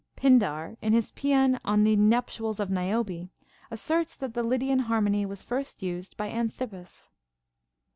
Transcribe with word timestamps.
Pindar, 0.17 0.77
in 0.81 0.93
his 0.93 1.11
paean 1.11 1.59
on 1.63 1.83
the 1.83 1.95
nuptials 1.95 2.59
of 2.59 2.71
Niobe, 2.71 3.29
asserts 3.69 4.15
that 4.15 4.33
the 4.33 4.41
Lydian 4.41 4.79
harmony 4.79 5.27
was 5.27 5.43
first 5.43 5.83
used 5.83 6.17
by 6.17 6.25
Anthippus. 6.27 7.09